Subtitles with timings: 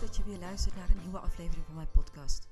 [0.00, 2.48] Dat je weer luistert naar een nieuwe aflevering van mijn podcast.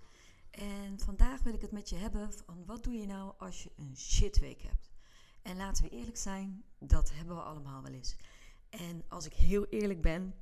[0.50, 3.72] En vandaag wil ik het met je hebben van wat doe je nou als je
[3.76, 4.92] een shitweek hebt.
[5.42, 8.16] En laten we eerlijk zijn, dat hebben we allemaal wel eens.
[8.70, 10.34] En als ik heel eerlijk ben,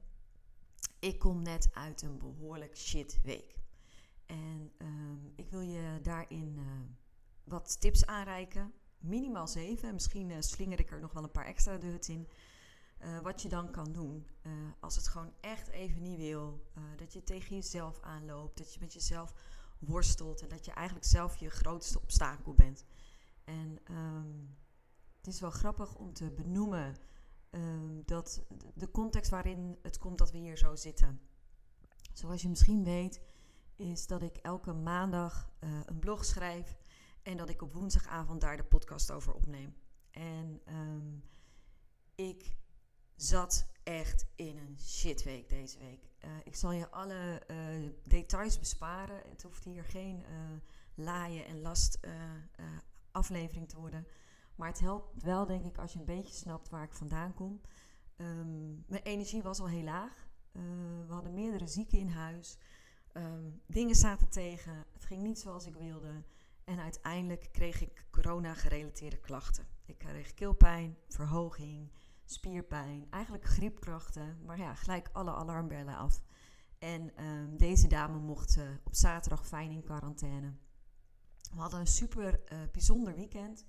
[0.99, 3.59] ik kom net uit een behoorlijk shitweek.
[4.27, 6.65] En ehm, ik wil je daarin uh,
[7.45, 8.73] wat tips aanreiken.
[8.99, 9.89] Minimaal zeven.
[9.89, 12.29] En misschien uh, slinger ik er nog wel een paar extra de hut in.
[13.05, 14.27] Uh, wat je dan kan doen.
[14.81, 16.67] als het gewoon echt even niet wil.
[16.97, 18.59] dat je tegen jezelf aanloopt.
[18.59, 19.35] Dat je met jezelf
[19.79, 20.43] worstelt.
[20.43, 22.85] En dat je eigenlijk zelf je grootste obstakel bent.
[23.45, 24.57] En um,
[25.17, 26.97] het is wel grappig om te benoemen
[27.51, 28.43] um, dat
[28.75, 31.21] de context waarin het komt dat we hier zo zitten.
[32.13, 33.21] Zoals je misschien weet,
[33.77, 35.51] is dat ik elke maandag
[35.85, 36.77] een blog schrijf
[37.23, 39.75] en dat ik op woensdagavond daar de podcast over opneem.
[40.11, 41.25] En um,
[42.15, 42.57] ik
[43.23, 46.11] zat echt in een shitweek deze week.
[46.25, 49.23] Uh, ik zal je alle uh, details besparen.
[49.29, 50.25] Het hoeft hier geen
[50.95, 51.99] laaien en last
[53.11, 54.07] aflevering te worden.
[54.55, 57.61] Maar het helpt wel, denk ik, als je een beetje snapt waar ik vandaan kom.
[58.17, 60.29] Um, mijn energie was al heel laag.
[60.53, 60.63] Uh,
[61.07, 62.59] we hadden meerdere zieken in huis.
[63.13, 64.85] Um, dingen zaten tegen.
[64.93, 66.23] Het ging niet zoals ik wilde.
[66.65, 69.67] En uiteindelijk kreeg ik corona-gerelateerde klachten.
[69.87, 71.91] Ik kreeg keelpijn, verhoging,
[72.33, 74.39] spierpijn, eigenlijk griepkrachten.
[74.45, 76.23] Maar ja, gelijk alle alarmbellen af.
[76.79, 80.53] En um, deze dame mocht uh, op zaterdag fijn in quarantaine.
[81.55, 83.67] We hadden een super uh, bijzonder weekend.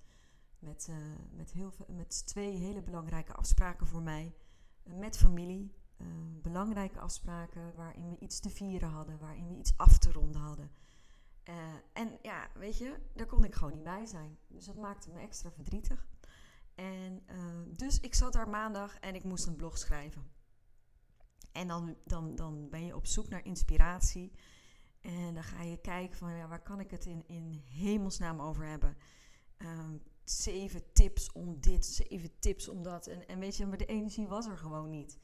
[0.59, 0.95] Met, uh,
[1.31, 4.35] met, heel, met twee hele belangrijke afspraken voor mij.
[4.83, 5.81] Met familie.
[6.41, 9.19] Belangrijke afspraken waarin we iets te vieren hadden.
[9.19, 10.71] Waarin we iets af te ronden hadden.
[11.93, 14.37] en ja, weet je, daar kon ik gewoon niet bij zijn.
[14.47, 16.07] Dus dat maakte me extra verdrietig.
[16.75, 17.23] En
[17.77, 20.31] dus ik zat daar maandag en ik moest een blog schrijven.
[21.51, 24.31] En dan, dan, dan ben je op zoek naar inspiratie.
[25.01, 28.65] En dan ga je kijken van ja, waar kan ik het in, in hemelsnaam over
[28.65, 28.97] hebben.
[29.57, 33.07] Um, zeven tips om dit, zeven tips om dat.
[33.07, 35.19] En, en weet je, maar de energie was er gewoon niet.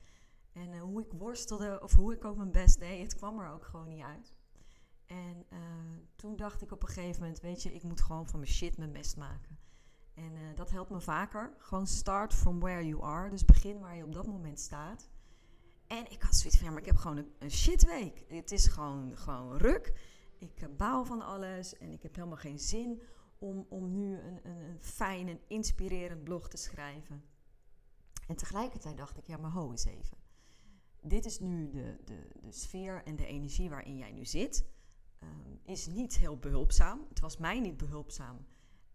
[0.52, 3.52] En uh, hoe ik worstelde, of hoe ik ook mijn best deed, het kwam er
[3.52, 4.34] ook gewoon niet uit.
[5.06, 5.60] En uh,
[6.16, 8.78] toen dacht ik op een gegeven moment, weet je, ik moet gewoon van mijn shit
[8.78, 9.59] mijn best maken.
[10.20, 11.54] En uh, dat helpt me vaker.
[11.58, 13.30] Gewoon start from where you are.
[13.30, 15.10] Dus begin waar je op dat moment staat.
[15.88, 18.24] En ik had zoiets van, ja, maar ik heb gewoon een, een shitweek.
[18.28, 19.94] Het is gewoon, gewoon ruk.
[20.38, 23.02] Ik baal van alles en ik heb helemaal geen zin
[23.38, 27.24] om, om nu een, een, een fijn en inspirerend blog te schrijven.
[28.28, 30.18] En tegelijkertijd dacht ik, ja, maar ho eens even.
[31.02, 34.66] Dit is nu de, de, de sfeer en de energie waarin jij nu zit.
[35.24, 37.06] Um, is niet heel behulpzaam.
[37.10, 38.46] Het was mij niet behulpzaam.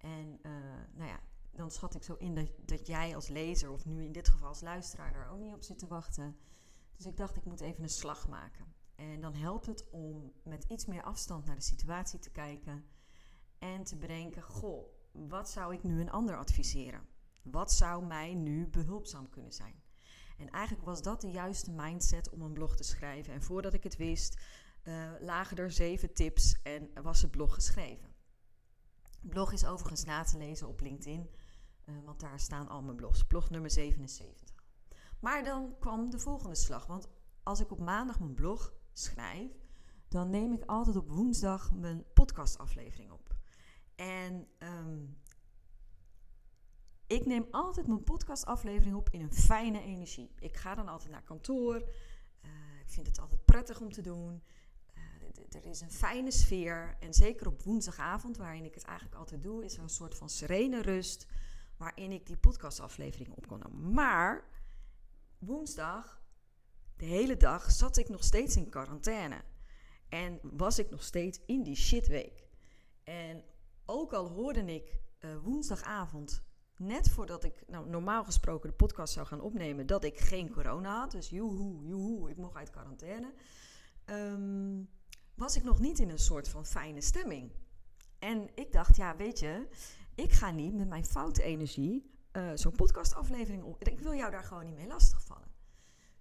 [0.05, 0.53] En uh,
[0.93, 1.21] nou ja,
[1.51, 4.49] dan schat ik zo in dat, dat jij als lezer, of nu in dit geval
[4.49, 6.37] als luisteraar, daar ook niet op zit te wachten.
[6.97, 8.75] Dus ik dacht, ik moet even een slag maken.
[8.95, 12.85] En dan helpt het om met iets meer afstand naar de situatie te kijken
[13.59, 17.07] en te bedenken: goh, wat zou ik nu een ander adviseren?
[17.43, 19.83] Wat zou mij nu behulpzaam kunnen zijn?
[20.39, 23.33] En eigenlijk was dat de juiste mindset om een blog te schrijven.
[23.33, 24.41] En voordat ik het wist,
[24.83, 28.14] uh, lagen er zeven tips en was het blog geschreven.
[29.29, 31.31] Blog is overigens na te lezen op LinkedIn,
[31.87, 33.25] uh, want daar staan al mijn blogs.
[33.25, 34.55] Blog nummer 77.
[35.21, 36.87] Maar dan kwam de volgende slag.
[36.87, 37.09] Want
[37.43, 39.51] als ik op maandag mijn blog schrijf,
[40.09, 43.35] dan neem ik altijd op woensdag mijn podcastaflevering op.
[43.95, 45.19] En um,
[47.07, 50.35] ik neem altijd mijn podcastaflevering op in een fijne energie.
[50.39, 51.75] Ik ga dan altijd naar kantoor.
[51.75, 54.43] Uh, ik vind het altijd prettig om te doen.
[55.55, 56.97] Er is een fijne sfeer.
[57.01, 60.29] En zeker op woensdagavond, waarin ik het eigenlijk altijd doe, is er een soort van
[60.29, 61.27] serene rust.
[61.77, 63.93] Waarin ik die podcastaflevering op kan nemen.
[63.93, 64.45] Maar
[65.39, 66.23] woensdag,
[66.97, 69.43] de hele dag, zat ik nog steeds in quarantaine.
[70.09, 72.45] En was ik nog steeds in die shitweek.
[73.05, 73.45] En
[73.87, 76.43] ook al hoorde ik uh, woensdagavond,
[76.77, 80.99] net voordat ik nou, normaal gesproken de podcast zou gaan opnemen, dat ik geen corona
[80.99, 81.11] had.
[81.11, 83.33] Dus joehoe, joehoe, ik mocht uit quarantaine.
[84.07, 84.89] Um,
[85.35, 87.53] was ik nog niet in een soort van fijne stemming.
[88.19, 89.69] En ik dacht, ja, weet je,
[90.15, 93.85] ik ga niet met mijn foute energie uh, zo'n podcastaflevering op.
[93.85, 95.49] Ik wil jou daar gewoon niet mee lastigvallen.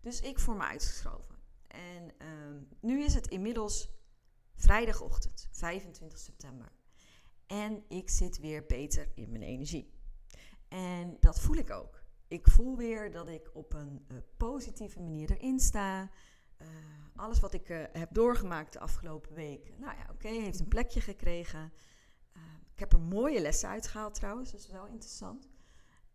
[0.01, 1.36] Dus ik voor me uitgeschoven.
[1.68, 3.89] En ehm, nu is het inmiddels
[4.56, 6.71] vrijdagochtend, 25 september.
[7.48, 9.94] En ik zit weer beter in mijn energie.
[10.68, 12.04] En dat voel ik ook.
[12.27, 16.12] Ik voel weer dat ik op een uh, positieve manier erin sta.
[16.63, 16.69] Uh,
[17.15, 21.01] alles wat ik uh, heb doorgemaakt de afgelopen week, nou ja, oké, heeft een plekje
[21.01, 21.74] gekregen.
[22.74, 25.50] ik heb er mooie lessen uitgehaald trouwens, dat is wel interessant.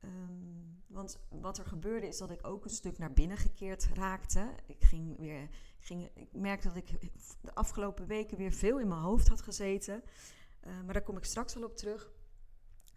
[0.05, 4.55] Um, want wat er gebeurde is dat ik ook een stuk naar binnen gekeerd raakte.
[4.67, 5.49] Ik ging weer,
[5.79, 7.01] ging, ik merkte dat ik
[7.41, 10.03] de afgelopen weken weer veel in mijn hoofd had gezeten.
[10.85, 12.11] Maar daar kom ik straks wel op terug.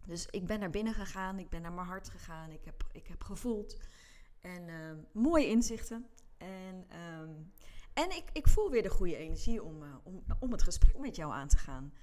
[0.05, 3.07] Dus ik ben naar binnen gegaan, ik ben naar mijn hart gegaan, ik heb, ik
[3.07, 3.79] heb gevoeld.
[4.39, 6.05] En uh, mooie inzichten.
[6.41, 6.87] En,
[7.21, 7.53] um,
[7.93, 11.15] en ik, ik voel weer de goede energie om, uh, om, om het gesprek met
[11.15, 11.93] jou aan te gaan.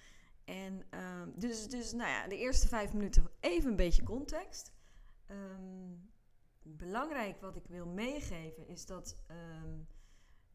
[0.45, 4.73] En um, dus, dus nou ja, de eerste vijf minuten even een beetje context.
[5.31, 6.11] Um,
[6.63, 9.17] belangrijk wat ik wil meegeven is dat,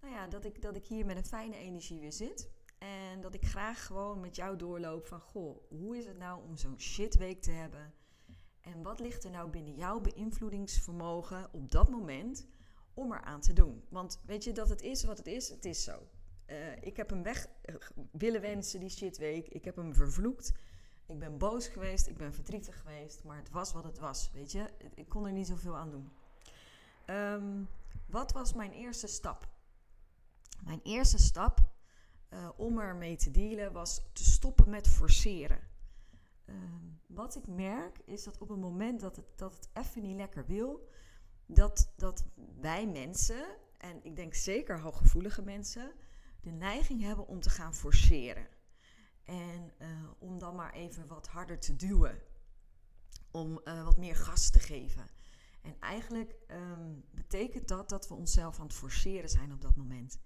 [0.01, 2.51] nou ja, dat, ik, dat ik hier met een fijne energie weer zit.
[2.77, 6.57] En dat ik graag gewoon met jou doorloop van, goh, hoe is het nou om
[6.57, 7.93] zo'n shitweek te hebben?
[8.61, 12.47] En wat ligt er nou binnen jouw beïnvloedingsvermogen op dat moment
[12.93, 13.83] om eraan te doen?
[13.89, 15.49] Want weet je dat het is wat het is?
[15.49, 16.07] Het is zo.
[16.47, 17.75] Uh, ik heb hem weg uh,
[18.11, 19.47] willen wensen, die shitweek.
[19.47, 20.53] Ik heb hem vervloekt.
[21.05, 24.51] Ik ben boos geweest, ik ben verdrietig geweest, maar het was wat het was, weet
[24.51, 24.69] je.
[24.95, 26.11] Ik kon er niet zoveel aan doen.
[27.05, 27.67] Um,
[28.05, 29.47] wat was mijn eerste stap?
[30.63, 31.59] Mijn eerste stap
[32.29, 35.59] uh, om ermee te dealen was te stoppen met forceren.
[36.45, 40.15] Um, wat ik merk is dat op het moment dat het, dat het even niet
[40.15, 40.89] lekker wil,
[41.45, 42.23] dat, dat
[42.59, 43.45] wij mensen,
[43.77, 45.91] en ik denk zeker hooggevoelige mensen,
[46.41, 48.47] de neiging hebben om te gaan forceren.
[49.23, 49.87] En uh,
[50.19, 52.21] om dan maar even wat harder te duwen.
[53.31, 55.09] Om uh, wat meer gas te geven.
[55.61, 60.19] En eigenlijk um, betekent dat dat we onszelf aan het forceren zijn op dat moment.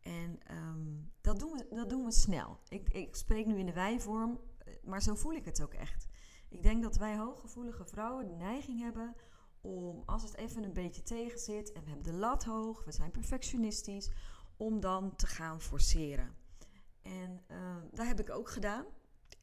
[0.00, 2.60] En um, dat, doen we, dat doen we snel.
[2.68, 6.06] Ik, ik spreek nu in de wijvorm, eh, maar zo voel ik het ook echt.
[6.48, 9.14] Ik denk dat wij hooggevoelige vrouwen de neiging hebben
[9.66, 12.92] om, als het even een beetje tegen zit en we hebben de lat hoog, we
[12.92, 14.10] zijn perfectionistisch,
[14.56, 16.34] om dan te gaan forceren.
[17.02, 18.84] En uh, dat heb ik ook gedaan.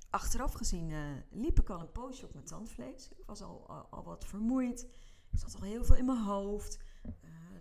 [0.09, 0.99] Achteraf gezien uh,
[1.29, 3.09] liep ik al een poosje op mijn tandvlees.
[3.17, 4.83] Ik was al, al, wat vermoeid.
[5.31, 6.79] Ik zat al heel veel in mijn hoofd.
[7.05, 7.11] Uh,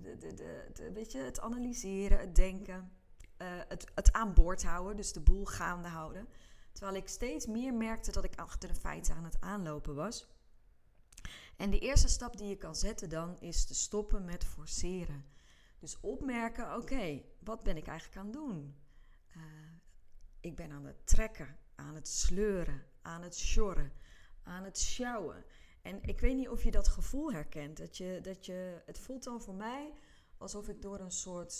[0.02, 2.90] de, de, de, weet je, het analyseren, het denken,
[3.68, 6.28] het, het aan boord houden, dus de boel gaande houden.
[6.72, 10.26] Terwijl ik steeds meer merkte dat ik achter de feiten aan het aanlopen was.
[11.62, 15.24] En de eerste stap die je kan zetten dan is te stoppen met forceren.
[15.78, 18.76] Dus opmerken, oké, wat ben ik eigenlijk aan het doen?
[20.40, 23.92] Ik ben aan het trekken, aan het sleuren, aan het sjorren,
[24.42, 25.44] aan het sjouwen.
[25.82, 27.76] En ik weet niet of je dat gevoel herkent.
[27.76, 29.92] Dat je, dat je, het voelt dan voor mij
[30.38, 31.54] alsof ik door een soort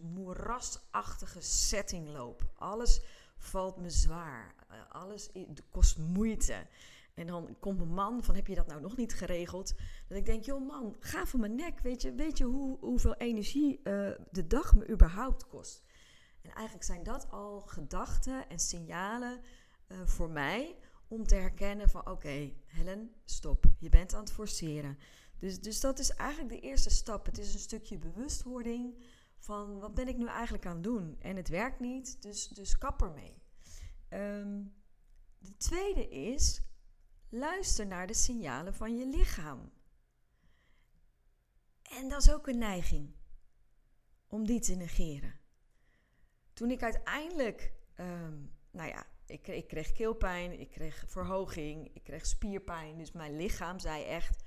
[0.00, 2.50] moerasachtige setting loop.
[2.54, 3.00] Alles
[3.36, 4.54] valt me zwaar.
[4.68, 5.30] Eh, alles
[5.70, 6.66] kost moeite.
[7.16, 9.74] En dan komt mijn man van, heb je dat nou nog niet geregeld?
[10.08, 11.80] Dat ik denk, joh man, ga van mijn nek.
[11.80, 15.84] Weet je, weet je hoe, hoeveel energie uh, de dag me überhaupt kost?
[16.42, 19.40] En eigenlijk zijn dat al gedachten en signalen
[19.88, 20.76] uh, voor mij
[21.08, 23.64] om te herkennen van oké, Helen, stop.
[23.78, 24.98] Je bent aan het forceren.
[25.38, 27.26] Dus, dus dat is eigenlijk de eerste stap.
[27.26, 29.02] Het is een stukje bewustwording
[29.38, 31.16] van wat ben ik nu eigenlijk aan het doen?
[31.20, 33.42] En het werkt niet, dus, dus kap ermee.
[34.10, 34.74] Um,
[35.38, 36.65] de tweede is,
[37.28, 39.72] luister naar de signalen van je lichaam.
[41.82, 43.14] En dat is ook een neiging
[44.26, 45.34] om die te negeren.
[46.52, 52.26] Toen ik uiteindelijk, um, nou ja, ik, ik, kreeg keelpijn, ik kreeg verhoging, ik kreeg
[52.26, 52.98] spierpijn.
[52.98, 54.44] Dus mijn lichaam zei echt,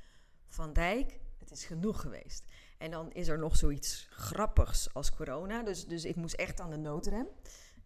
[0.48, 2.45] Van Dijk, het is genoeg geweest.
[2.77, 5.63] En dan is er nog zoiets grappigs als corona.
[5.63, 7.27] Dus, dus ik moest echt aan de noodrem.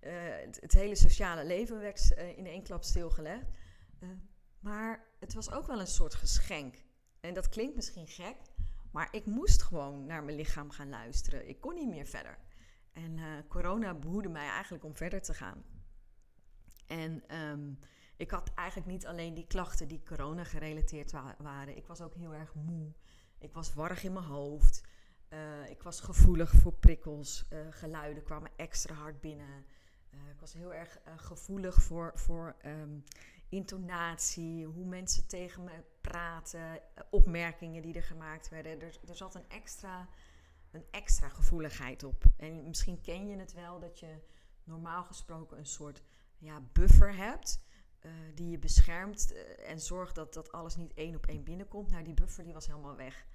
[0.01, 0.11] Uh,
[0.59, 3.45] het, hele sociale leven werd uh, in één klap stilgelegd.
[3.99, 4.09] Uh,
[4.63, 6.83] maar het was ook wel een soort geschenk.
[7.19, 8.35] En dat klinkt misschien gek,
[8.91, 11.49] maar ik moest gewoon naar mijn lichaam gaan luisteren.
[11.49, 12.37] Ik kon niet meer verder.
[12.93, 15.63] En uh, corona behoedde mij eigenlijk om verder te gaan.
[16.87, 17.79] En um,
[18.17, 21.77] ik had eigenlijk niet alleen die klachten die corona gerelateerd wa waren.
[21.77, 22.93] Ik was ook heel erg moe.
[23.39, 24.83] Ik was warrig in mijn hoofd.
[25.29, 27.45] Uh, ik was gevoelig voor prikkels.
[27.53, 29.65] Uh, geluiden kwamen extra hard binnen.
[30.09, 33.03] ik was heel erg gevoelig voor, voor um,
[33.53, 36.79] intonatie, hoe mensen tegen me praten,
[37.09, 38.81] opmerkingen die er gemaakt werden.
[38.81, 40.09] Er, er zat een extra
[40.73, 42.23] een extra gevoeligheid op.
[42.37, 44.19] En misschien ken je het wel dat je
[44.63, 46.01] normaal gesproken een soort
[46.37, 47.61] ja, buffer hebt.
[48.01, 51.91] Uh, die je beschermt uh, en zorgt dat dat alles niet één op één binnenkomt.
[51.91, 53.25] Nou, die buffer die was helemaal weg.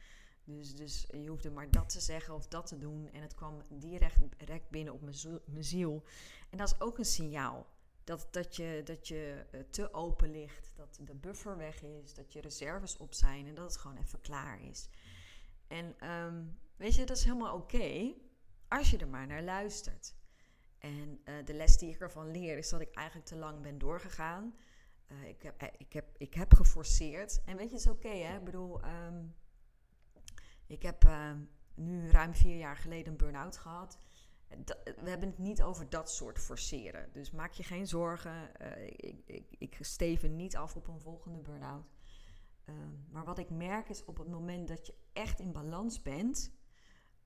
[0.45, 3.09] Dus, dus je hoefde maar dat te zeggen of dat te doen.
[3.13, 5.01] En het kwam direct, direct binnen op
[5.45, 6.05] mijn ziel.
[6.51, 7.67] En dat is ook een signaal.
[8.09, 10.73] Dat, dat je, dat je eh, te open ligt.
[10.77, 12.15] Dat de buffer weg is.
[12.15, 13.47] Dat je reserves op zijn.
[13.47, 14.89] En dat het gewoon even klaar is.
[15.67, 16.45] En ehm,
[16.77, 18.15] weet je, dat is helemaal oké.
[18.69, 20.15] als je er maar naar luistert.
[20.79, 23.79] En uh, de les die ik ervan leer is dat ik eigenlijk te lang ben
[23.79, 24.55] doorgegaan.
[25.09, 27.41] Uh, ik, heb, ik, heb, ik heb geforceerd.
[27.45, 28.37] En weet je, het is oké, hè?
[28.37, 29.35] Ik bedoel, um,
[30.67, 31.33] ik heb uh,
[31.75, 33.99] nu ruim vier jaar geleden een burn-out gehad.
[34.85, 37.13] We hebben het niet over dat soort forceren.
[37.13, 38.51] Dus maak je geen zorgen.
[38.63, 41.87] Uh, ik, ik, ik steven niet af op een volgende burn-out.
[42.65, 46.53] Um, maar wat ik merk is op het moment dat je echt in balans bent.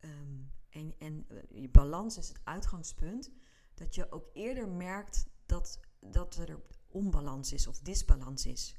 [0.00, 3.30] Um, en, en je balans is het uitgangspunt
[3.74, 8.76] dat je ook eerder merkt dat, dat er onbalans is of disbalans is.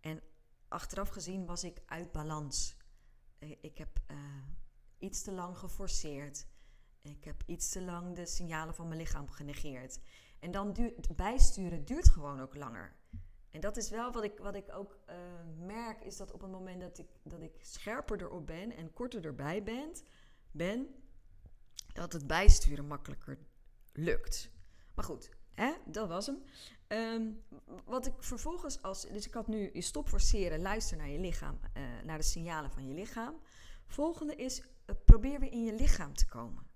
[0.00, 0.22] En
[0.68, 2.76] achteraf gezien was ik uit balans.
[3.38, 4.00] Eh, ik heb
[4.98, 6.46] iets te lang geforceerd.
[7.08, 9.98] Ik heb iets te lang de signalen van mijn lichaam genegeerd.
[10.40, 12.96] En dan duurt bijsturen duurt gewoon ook langer.
[13.50, 15.16] En dat is wel wat ik, wat ik ook uh,
[15.66, 19.24] merk, is dat op het moment dat ik, dat ik scherper erop ben en korter
[19.24, 19.92] erbij ben,
[20.50, 20.88] ben
[21.92, 23.38] dat het bijsturen makkelijker
[23.92, 24.50] lukt.
[24.94, 26.42] Maar goed, hè, dat was hem.
[26.88, 27.42] Um,
[27.84, 29.02] wat ik vervolgens als.
[29.02, 32.70] Dus ik had nu je stop forceren, luister naar je lichaam, uh, naar de signalen
[32.70, 33.40] van je lichaam.
[33.86, 36.66] Volgende is uh, probeer weer in je lichaam te komen.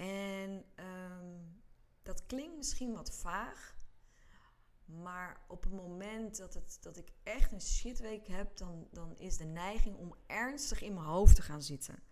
[0.00, 1.62] En um,
[2.02, 3.78] dat klinkt misschien wat vaag.
[4.84, 9.36] Maar op het moment dat, het, dat ik echt een shitweek heb, dan, dan is
[9.36, 12.02] de neiging om ernstig in mijn hoofd te gaan zitten.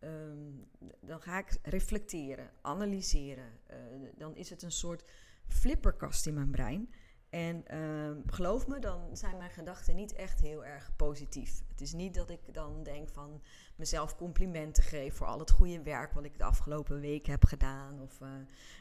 [0.00, 3.60] Um, dan ga ik reflecteren, analyseren.
[3.70, 5.04] Uh, dan is het een soort
[5.46, 6.94] flipperkast in mijn brein.
[7.34, 11.62] En uh, geloof me, dan zijn mijn gedachten niet echt heel erg positief.
[11.68, 13.42] Het is niet dat ik dan denk van
[13.76, 18.00] mezelf complimenten geef voor al het goede werk wat ik de afgelopen week heb gedaan.
[18.00, 18.28] Of uh,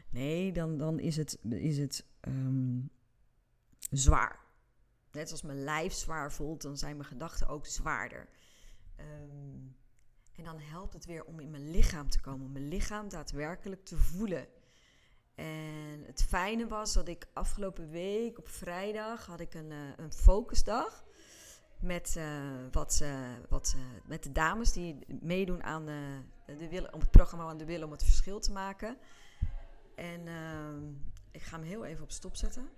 [0.09, 2.89] nee, dan, dan is het, is het um,
[3.91, 4.39] zwaar.
[5.11, 8.29] Net zoals mijn lijf zwaar voelt, dan zijn mijn gedachten ook zwaarder.
[8.99, 9.75] Um,
[10.35, 13.85] en dan helpt het weer om in mijn lichaam te komen, om mijn lichaam daadwerkelijk
[13.85, 14.47] te voelen.
[15.35, 20.13] En het fijne was dat ik afgelopen week op vrijdag had ik een, uh, een
[20.13, 21.03] focusdag.
[21.79, 22.25] Met, uh,
[22.71, 23.03] wat,
[23.49, 23.75] wat,
[24.05, 27.85] met de dames die meedoen aan de, de willen, om het programma aan de willen
[27.85, 28.97] om het verschil te maken.
[29.95, 30.83] En ehm,
[31.31, 32.69] ik ga hem heel even op stop zetten.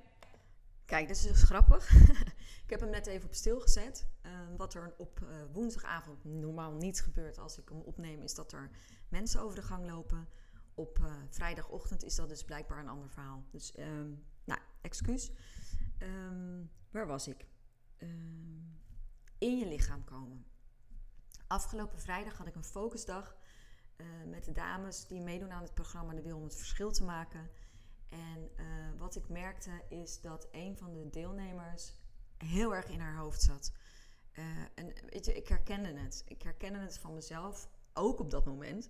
[0.86, 1.94] Kijk, dit is dus grappig.
[2.66, 4.08] ik heb hem net even op stil gezet.
[4.26, 5.20] Uh, wat er op
[5.52, 8.70] woensdagavond normaal niet gebeurt als ik hem opneem, is dat er
[9.10, 10.28] mensen over de gang lopen.
[10.76, 13.44] Op uh, vrijdagochtend is dat dus blijkbaar een ander verhaal.
[13.52, 15.32] Dus, um, nou, excuus.
[16.00, 17.46] Um, waar was ik?
[17.98, 18.80] Um,
[19.38, 20.46] in je lichaam komen.
[21.48, 23.38] Afgelopen vrijdag had ik een focusdag
[24.26, 27.50] met de dames die meedoen aan het programma De Wil om het verschil te maken.
[28.10, 28.66] En uh,
[28.98, 31.94] wat ik merkte is dat een van de deelnemers
[32.38, 33.74] heel erg in haar hoofd zat.
[34.76, 36.24] En weet je, ik herkende het.
[36.28, 38.90] Ik herkende het van mezelf, ook op dat moment.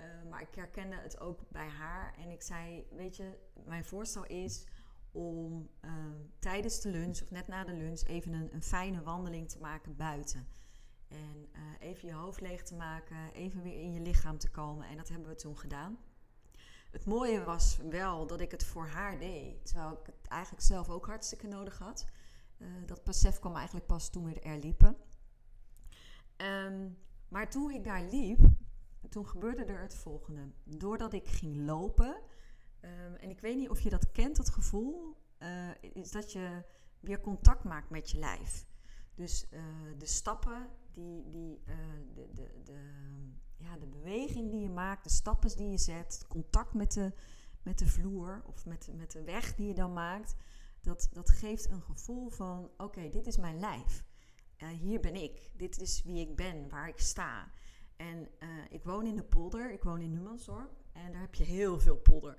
[0.00, 2.14] Uh, maar ik herkende het ook bij haar.
[2.18, 4.66] En ik zei, weet je, mijn voorstel is
[5.12, 5.70] om
[6.38, 9.96] tijdens de lunch of net na de lunch even een, een fijne wandeling te maken
[9.96, 10.46] buiten.
[11.08, 14.86] En even je hoofd leeg te maken, even weer in je lichaam te komen.
[14.86, 15.98] En dat hebben we toen gedaan.
[16.90, 19.66] Het mooie was wel dat ik het voor haar deed.
[19.66, 22.06] Terwijl ik het eigenlijk zelf ook hartstikke nodig had.
[22.58, 24.96] Uh, dat besef kwam eigenlijk pas toen we er liepen.
[26.36, 28.38] Um, maar toen ik daar liep,
[29.08, 30.50] toen gebeurde er het volgende.
[30.64, 32.20] Doordat ik ging lopen,
[32.80, 36.64] um, en ik weet niet of je dat kent, dat gevoel, uh, is dat je
[37.00, 38.66] weer contact maakt met je lijf.
[39.14, 39.60] Dus uh,
[39.98, 41.62] de stappen, die, die,
[42.14, 42.80] de, de, de,
[43.56, 47.12] ja, de beweging die je maakt, de stappen die je zet, contact met de,
[47.62, 50.34] met de vloer of met, met de weg die je dan maakt,
[50.80, 54.04] dat, dat geeft een gevoel van: oké, dit is mijn lijf.
[54.80, 55.50] Hier ben ik.
[55.56, 57.52] Dit is wie ik ben, waar ik sta.
[57.98, 61.44] En uh, ik woon in de polder, ik woon in Numansdorp en daar heb je
[61.44, 62.38] heel veel polder.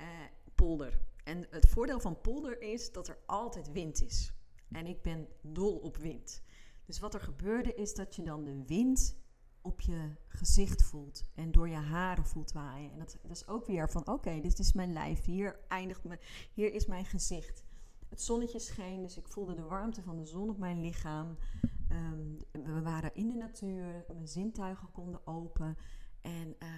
[0.00, 0.06] Uh,
[0.54, 1.00] polder.
[1.24, 4.32] En het voordeel van polder is dat er altijd wind is.
[4.70, 6.42] En ik ben dol op wind.
[6.84, 9.16] Dus wat er gebeurde is dat je dan de wind
[9.60, 12.92] op je gezicht voelt en door je haren voelt waaien.
[12.92, 16.18] En dat, dat is ook weer van oké, dit is mijn lijf, hier eindigt me,
[16.52, 17.64] hier is mijn gezicht.
[18.08, 21.36] Het zonnetje scheen, dus ik voelde de warmte van de zon op mijn lichaam.
[21.92, 25.76] Um, we waren in de natuur, mijn zintuigen konden open.
[26.20, 26.68] En uh,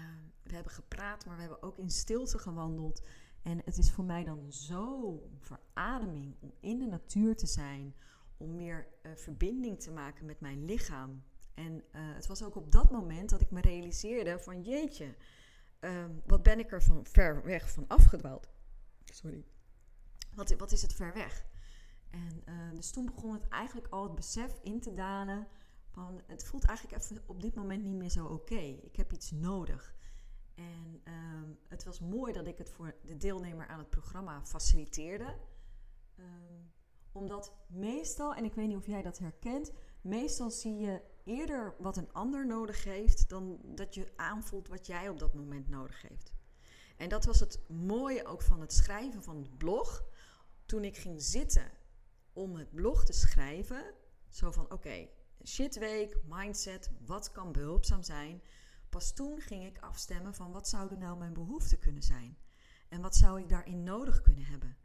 [0.42, 3.06] we hebben gepraat, maar we hebben ook in stilte gewandeld.
[3.42, 7.94] En het is voor mij dan zo verademing om in de natuur te zijn,
[8.36, 11.22] om meer uh, verbinding te maken met mijn lichaam
[11.54, 15.14] En het was ook op dat moment dat ik me realiseerde van jeetje,
[15.80, 18.48] ehm, wat ben ik er van ver weg van afgedwaald.
[19.04, 19.44] Sorry.
[20.34, 21.46] Wat, wat is het ver weg?
[22.14, 25.46] En dus toen begon het eigenlijk al het besef in te dalen
[25.90, 28.78] van het voelt eigenlijk even op dit moment niet meer zo oké.
[28.82, 29.94] Ik heb iets nodig.
[30.54, 35.36] En ehm, het was mooi dat ik het voor de deelnemer aan het programma faciliteerde.
[36.16, 36.62] Ehm,
[37.12, 41.96] omdat meestal, en ik weet niet of jij dat herkent, meestal zie je eerder wat
[41.96, 46.32] een ander nodig heeft dan dat je aanvoelt wat jij op dat moment nodig heeft.
[46.96, 50.04] En dat was het mooie ook van het schrijven van het blog.
[50.66, 51.70] Toen ik ging zitten
[52.34, 53.94] om het blog te schrijven,
[54.28, 55.08] zo van oké,
[55.44, 58.42] shitweek, mindset, wat kan behulpzaam zijn.
[58.88, 62.38] Pas toen ging ik afstemmen van wat zouden nou mijn behoeften kunnen zijn.
[62.88, 64.76] En wat zou ik daarin nodig kunnen hebben.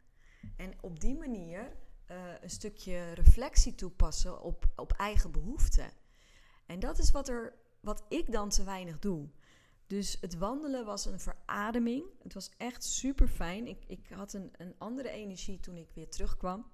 [0.56, 1.76] En op die manier
[2.10, 5.90] uh, een stukje reflectie toepassen op, op eigen behoeften.
[6.66, 9.28] En dat is wat, er, wat ik dan te weinig doe.
[9.86, 12.04] Dus het wandelen was een verademing.
[12.22, 13.66] Het was echt super fijn.
[13.66, 16.70] Ik, ik had een, een andere energie toen ik weer terugkwam.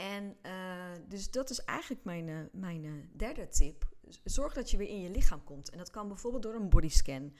[0.00, 3.88] En uh, dus dat is eigenlijk mijn, uh, mijn uh, derde tip.
[4.24, 5.70] Zorg dat je weer in je lichaam komt.
[5.70, 7.36] En dat kan bijvoorbeeld door een bodyscan.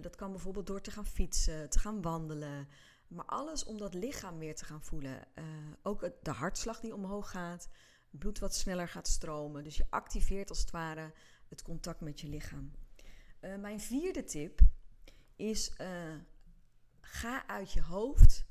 [0.00, 2.68] dat kan bijvoorbeeld door te gaan fietsen, te gaan wandelen.
[3.08, 5.28] Maar alles om dat lichaam weer te gaan voelen.
[5.82, 7.68] ook de hartslag die omhoog gaat.
[8.10, 9.64] Bloed wat sneller gaat stromen.
[9.64, 11.12] Dus je activeert als het ware
[11.48, 12.72] het contact met je lichaam.
[13.40, 14.60] mijn vierde tip
[15.36, 15.72] is:
[17.00, 18.44] ga uit je hoofd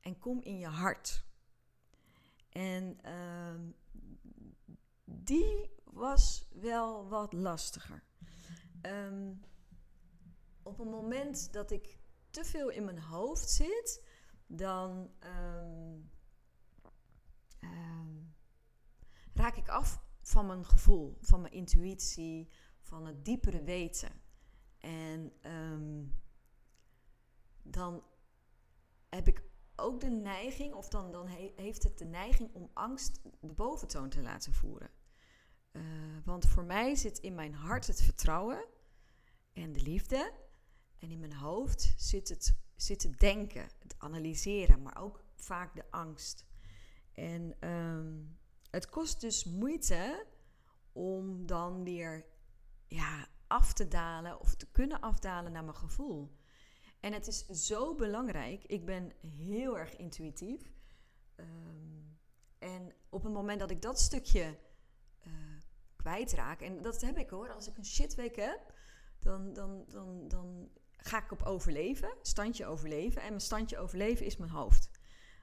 [0.00, 1.27] en kom in je hart.
[2.48, 3.60] En uh,
[5.04, 8.02] die was wel wat lastiger.
[8.82, 9.40] Um,
[10.62, 11.98] op een moment dat ik
[12.30, 14.04] te veel in mijn hoofd zit,
[14.46, 16.10] dan um,
[19.34, 22.50] raak ik af van mijn gevoel, van mijn intuïtie,
[22.80, 24.22] van het diepere weten.
[24.78, 25.32] En
[27.62, 28.02] dan
[29.08, 29.47] heb ik
[29.78, 34.22] ook de neiging, of dan, dan heeft het de neiging om angst de boventoon te
[34.22, 34.90] laten voeren.
[35.72, 35.82] Uh,
[36.24, 38.64] want voor mij zit in mijn hart het vertrouwen
[39.52, 40.32] en de liefde.
[40.98, 45.84] En in mijn hoofd zit het, zit het denken, het analyseren, maar ook vaak de
[45.90, 46.46] angst.
[47.12, 48.38] En um,
[48.70, 50.26] het kost dus moeite
[50.92, 52.26] om dan weer
[52.86, 56.37] ja, af te dalen of te kunnen afdalen naar mijn gevoel.
[57.00, 58.64] En het is zo belangrijk.
[58.64, 60.72] Ik ben heel erg intuïtief.
[61.34, 61.48] Ehm,
[62.58, 64.58] en op het moment dat ik dat stukje
[65.26, 65.32] uh,
[65.96, 68.74] kwijtraak, en dat heb ik hoor, als ik een shitweek heb,
[69.18, 73.22] dan, dan, dan, dan ga ik op overleven, standje overleven.
[73.22, 74.90] En mijn standje overleven is mijn hoofd.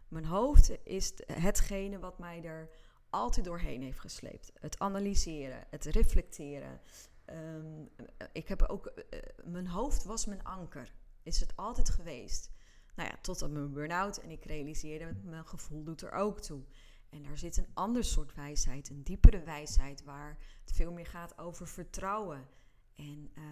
[0.08, 2.70] Mijn hoofd is hetgene wat mij er
[3.10, 4.52] altijd doorheen heeft gesleept.
[4.60, 6.82] Het analyseren, het reflecteren.
[7.26, 7.86] Ehm,
[8.32, 10.94] ik heb ook, uh, mijn hoofd was mijn anker
[11.26, 12.52] is het altijd geweest.
[12.96, 14.18] Nou ja, tot mijn burn-out.
[14.18, 16.64] En ik realiseerde, mijn gevoel doet er ook toe.
[17.10, 21.38] En daar zit een ander soort wijsheid, een diepere wijsheid, waar het veel meer gaat
[21.38, 22.48] over vertrouwen.
[22.96, 23.44] En uh,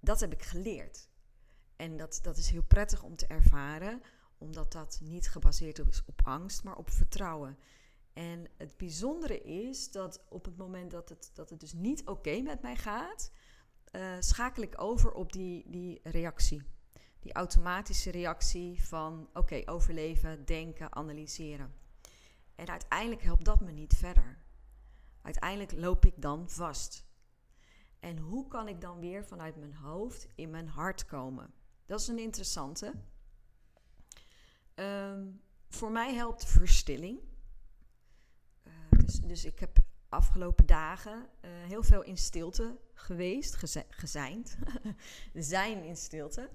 [0.00, 1.08] dat heb ik geleerd.
[1.76, 4.02] En dat, dat is heel prettig om te ervaren,
[4.38, 7.58] omdat dat niet gebaseerd is op angst, maar op vertrouwen.
[8.12, 12.40] En het bijzondere is dat op het moment dat het, dat het dus niet oké
[12.40, 13.32] met mij gaat,
[13.92, 16.62] uh, schakel ik over op die, die reactie
[17.20, 21.74] die automatische reactie van oké, overleven, denken, analyseren.
[22.54, 24.38] En uiteindelijk helpt dat me niet verder.
[25.22, 27.04] Uiteindelijk loop ik dan vast.
[28.00, 31.52] En hoe kan ik dan weer vanuit mijn hoofd in mijn hart komen?
[31.86, 32.94] Dat is een interessante.
[34.74, 35.26] Ehm,
[35.68, 37.20] voor mij helpt verstilling.
[38.66, 38.72] Uh,
[39.04, 39.78] dus, dus ik heb
[40.08, 44.56] afgelopen dagen uh, heel veel in stilte geweest, geze gezijnd.
[45.34, 46.50] Zijn in stilte.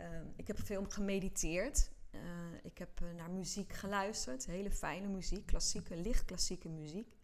[0.00, 1.90] Ehm, ik heb veel gemediteerd.
[2.10, 2.20] Uh,
[2.62, 4.46] ik heb uh, naar muziek geluisterd.
[4.46, 7.16] Hele fijne muziek, klassieke, licht klassieke muziek.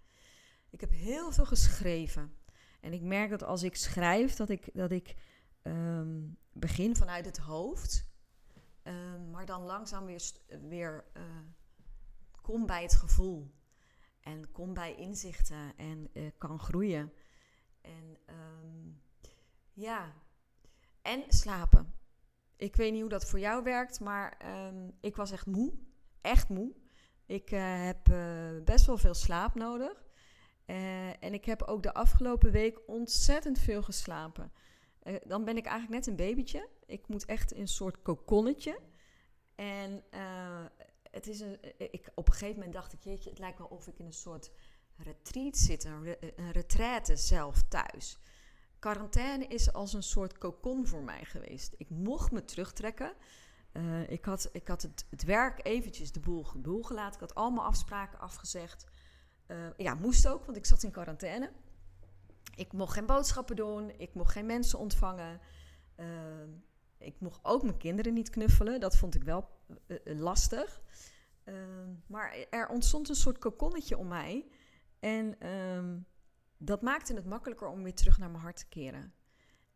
[0.70, 2.36] Ik heb heel veel geschreven.
[2.80, 5.16] En ik merk dat als ik schrijf, dat ik, dat ik
[5.62, 8.06] um, begin vanuit het hoofd.
[8.82, 10.32] Um, maar dan langzaam weer,
[10.68, 11.22] weer uh,
[12.40, 13.54] kom bij het gevoel.
[14.20, 17.12] En kom bij inzichten en kan groeien.
[17.80, 18.18] En
[19.72, 20.12] ja,
[21.02, 21.95] en slapen.
[22.56, 25.72] Ik weet niet hoe dat voor jou werkt, maar um, ik was echt moe.
[26.20, 26.72] Echt moe.
[27.26, 30.04] Ik uh, heb uh, best wel veel slaap nodig.
[30.66, 34.52] Uh, en ik heb ook de afgelopen week ontzettend veel geslapen.
[35.24, 36.68] dan ben ik eigenlijk net een babytje.
[36.86, 38.80] Ik moet echt in een soort kokonnetje.
[39.54, 40.04] En
[41.10, 43.86] het is een, ik, op een gegeven moment dacht ik, jeetje, het lijkt wel of
[43.86, 44.50] ik in een soort
[44.96, 48.18] retreat zit, een, een retraite zelf thuis.
[48.86, 51.74] Quarantaine is als een soort cocon voor mij geweest.
[51.76, 53.12] Ik mocht me terugtrekken.
[53.72, 57.14] Uh, ik had, ik had het, werk eventjes de boel, de boel gelaten.
[57.14, 58.86] Ik had allemaal afspraken afgezegd.
[59.46, 61.52] Uh, ja, moest ook, want ik zat in quarantaine.
[62.54, 63.90] Ik mocht geen boodschappen doen.
[63.98, 65.40] Ik mocht geen mensen ontvangen.
[65.96, 66.06] Uh,
[66.98, 68.80] ik mocht ook mijn kinderen niet knuffelen.
[68.80, 69.48] Dat vond ik wel
[70.04, 70.80] lastig.
[72.06, 74.46] Maar er ontstond een soort kokonnetje om mij.
[75.00, 75.98] En ehm,
[76.58, 79.14] dat maakte het makkelijker om weer terug naar mijn hart te keren.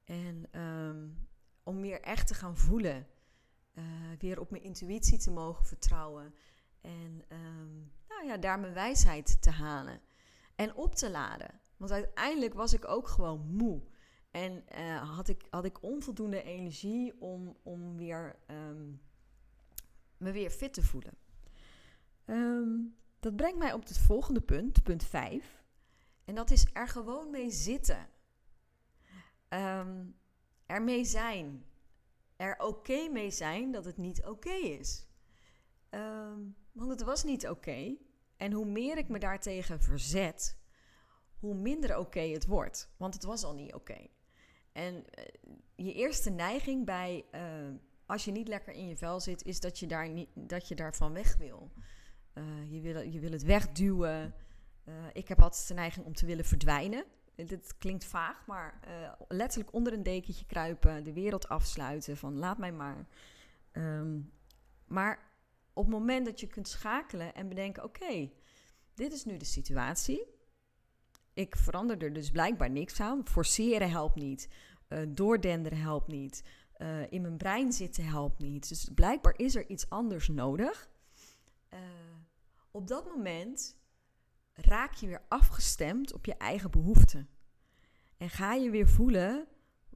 [0.04, 1.08] En ehm,
[1.62, 3.06] om weer echt te gaan voelen.
[3.74, 3.84] Uh,
[4.18, 6.34] weer op mijn intuïtie te mogen vertrouwen.
[6.80, 7.24] En
[8.08, 10.00] nou ja, daar mijn wijsheid te halen.
[10.54, 11.60] En op te laden.
[11.76, 13.82] Want uiteindelijk was ik ook gewoon moe.
[14.30, 18.36] En uh, had, ik, had ik onvoldoende energie om, om weer,
[20.16, 21.14] me weer fit te voelen.
[23.20, 25.59] Dat brengt mij op het volgende punt, punt 5.
[26.30, 28.08] En dat is er gewoon mee zitten.
[29.48, 30.16] Um,
[30.66, 31.64] ermee zijn.
[32.36, 35.06] Er oké mee zijn dat het niet oké is.
[35.90, 37.96] Um, want het was niet oké.
[38.36, 40.56] En hoe meer ik me daartegen verzet,
[41.38, 42.94] hoe minder oké het wordt.
[42.96, 44.06] Want het was al niet oké.
[44.72, 45.24] En uh,
[45.74, 47.74] je eerste neiging bij uh,
[48.06, 50.74] als je niet lekker in je vel zit, is dat je, daar niet, dat je
[50.74, 51.72] daarvan weg wil.
[52.34, 54.34] Uh, je, wil, je wil het wegduwen.
[54.84, 57.04] Uh, ik heb altijd de neiging om te willen verdwijnen.
[57.34, 62.58] Dit klinkt vaag, maar uh, letterlijk onder een dekentje kruipen, de wereld afsluiten van laat
[62.58, 63.06] mij maar.
[63.72, 64.32] Um,
[64.86, 65.32] maar
[65.72, 68.30] op het moment dat je kunt schakelen en bedenken: oké,
[68.94, 70.26] dit is nu de situatie.
[71.32, 73.26] Ik verander er dus blijkbaar niks aan.
[73.26, 74.48] Forceren helpt niet.
[74.88, 76.42] Uh, doordenderen helpt niet.
[77.08, 78.68] In mijn brein zitten helpt niet.
[78.68, 80.90] Dus blijkbaar is er iets anders nodig.
[82.70, 83.76] Op dat moment
[84.66, 87.28] raak je weer afgestemd op je eigen behoeften.
[88.16, 89.46] En ga je weer voelen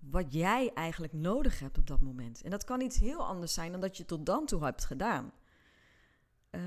[0.01, 2.43] wat jij eigenlijk nodig hebt op dat moment.
[2.43, 5.33] En dat kan iets heel anders zijn dan dat je tot dan toe hebt gedaan.
[6.51, 6.61] Uh,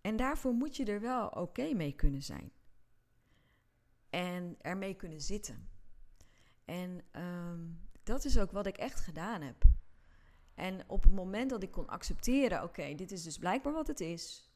[0.00, 2.52] en daarvoor moet je er wel oké mee kunnen zijn.
[4.10, 5.68] En ermee kunnen zitten.
[6.64, 9.64] En um, dat is ook wat ik echt gedaan heb.
[10.54, 14.00] En op het moment dat ik kon accepteren, oké, dit is dus blijkbaar wat het
[14.00, 14.47] is.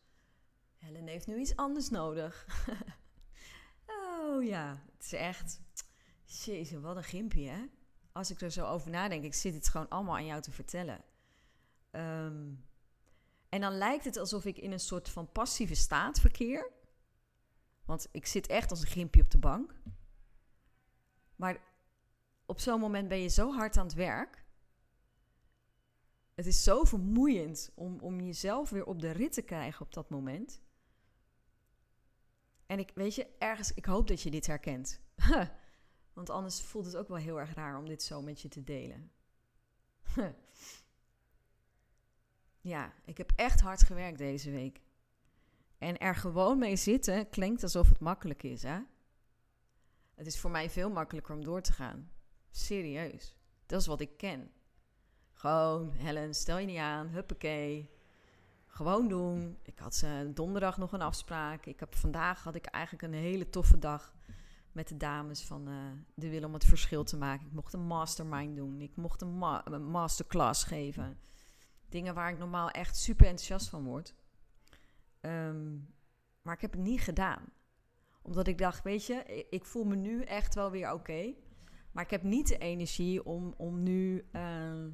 [0.83, 2.47] Helen heeft nu iets anders nodig.
[3.87, 5.61] oh ja, het is echt.
[6.25, 7.65] Jezus, wat een gimpje, hè?
[8.13, 11.05] Als ik er zo over nadenk, ik zit het gewoon allemaal aan jou te vertellen.
[11.91, 12.65] Um,
[13.49, 16.71] en dan lijkt het alsof ik in een soort van passieve staat verkeer.
[17.85, 19.75] Want ik zit echt als een gimpje op de bank.
[21.37, 21.61] Maar
[22.47, 24.43] op zo'n moment ben je zo hard aan het werk
[26.35, 30.11] het is zo vermoeiend om, om jezelf weer op de rit te krijgen op dat
[30.11, 30.62] moment.
[32.73, 35.01] En ik weet je, ergens, ik hoop dat je dit herkent.
[36.13, 38.65] Want anders voelt het ook wel heel erg raar om dit zo met je te
[38.65, 39.13] delen.
[42.61, 44.81] ja, ik heb echt hard gewerkt deze week.
[45.79, 48.81] En er gewoon mee zitten klinkt alsof het makkelijk is, hè?
[50.15, 52.11] Het is voor mij veel makkelijker om door te gaan.
[52.51, 53.37] Serieus.
[53.67, 54.53] Dat is wat ik ken.
[55.33, 57.91] Gewoon, Helen, stel je niet aan, huppakee.
[58.73, 59.59] Gewoon doen.
[59.63, 61.67] Ik had uh, donderdag nog een afspraak.
[61.67, 64.15] Ik heb, vandaag had ik eigenlijk een hele toffe dag
[64.73, 65.75] met de dames van uh,
[66.15, 67.47] de wil om het verschil te maken.
[67.47, 68.81] Ik mocht een mastermind doen.
[68.81, 71.19] Ik mocht een, ma een masterclass geven.
[71.89, 74.15] Dingen waar ik normaal echt super enthousiast van word.
[75.21, 75.95] Um,
[76.43, 77.43] maar ik heb het niet gedaan.
[78.23, 81.35] Omdat ik dacht, weet je, ik, voel me nu echt wel weer oké.
[81.93, 84.29] maar ik heb niet de energie om, om nu...
[84.33, 84.85] Uh,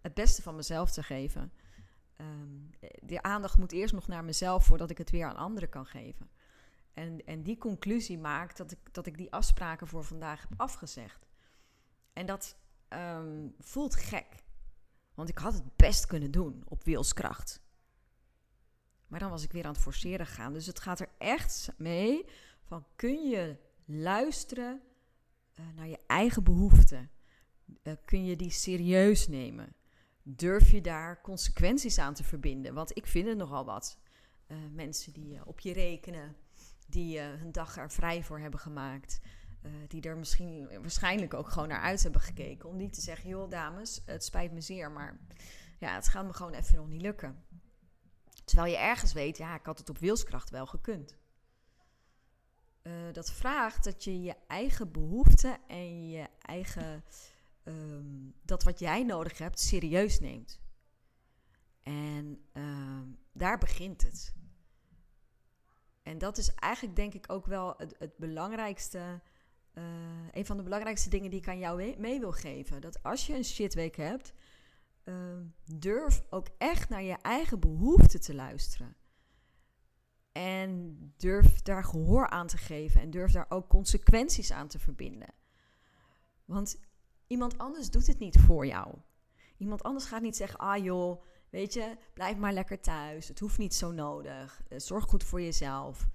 [0.00, 1.52] het beste van mezelf te geven.
[2.20, 2.70] Um,
[3.02, 6.30] de aandacht moet eerst nog naar mezelf voordat ik het weer aan anderen kan geven.
[6.94, 11.26] En, en die conclusie maakt dat ik, dat ik die afspraken voor vandaag heb afgezegd.
[12.12, 12.56] En dat
[12.88, 14.26] um, voelt gek.
[15.14, 17.60] Want ik had het best kunnen doen op wilskracht.
[19.06, 20.52] Maar dan was ik weer aan het forceren gaan.
[20.52, 22.24] Dus het gaat er echt mee
[22.62, 24.82] van kun je luisteren
[25.54, 27.10] uh, naar je eigen behoeften?
[27.82, 29.74] Uh, kun je die serieus nemen?
[30.36, 32.74] Durf je daar consequenties aan te verbinden?
[32.74, 33.98] Want ik vind het nogal wat.
[34.48, 36.36] Uh, mensen die uh, op je rekenen,
[36.86, 39.20] die uh, hun dag er vrij voor hebben gemaakt.
[39.88, 42.68] die er misschien waarschijnlijk ook gewoon naar uit hebben gekeken.
[42.68, 45.18] Om niet te zeggen, joh dames, het spijt me zeer, maar
[45.78, 47.44] ja, het gaat me gewoon even nog niet lukken.
[48.44, 51.16] Terwijl je ergens weet, ja, ik had het op wilskracht wel gekund.
[53.12, 57.04] dat vraagt dat je je eigen behoeften en je eigen
[57.68, 60.60] um, dat wat jij nodig hebt serieus neemt.
[61.82, 64.36] En um, daar begint het.
[66.02, 69.20] En dat is eigenlijk denk ik ook wel het, het belangrijkste,
[69.74, 69.84] uh,
[70.30, 72.80] een van de belangrijkste dingen die ik aan jou mee wil geven.
[72.80, 74.32] Dat als je een shitweek hebt,
[75.04, 75.14] uh,
[75.64, 78.96] durf ook echt naar je eigen behoeften te luisteren.
[80.32, 85.34] En durf daar gehoor aan te geven en durf daar ook consequenties aan te verbinden.
[86.44, 86.80] Want
[87.28, 88.94] iemand anders doet het niet voor jou.
[89.56, 93.28] Iemand anders gaat niet zeggen: ah joh, weet je, blijf maar lekker thuis.
[93.28, 94.62] Het hoeft niet zo nodig.
[94.68, 96.08] Eh, zorg goed voor jezelf.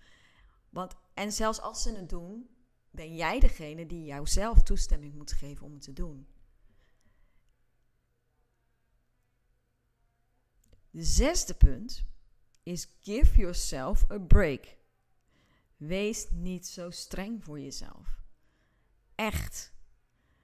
[0.70, 2.50] Want, en zelfs als ze het doen,
[2.92, 6.28] ben jij degene die jouzelf toestemming moet geven om het te doen.
[10.90, 12.06] De zesde punt
[12.64, 14.78] is give yourself a break.
[15.78, 18.22] Wees niet zo streng voor jezelf.
[19.16, 19.73] Echt.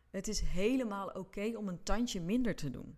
[0.10, 2.98] Het is helemaal oké om een tandje minder te doen.